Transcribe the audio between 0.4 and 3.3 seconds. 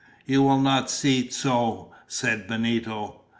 will not see Tzoe," said Benito.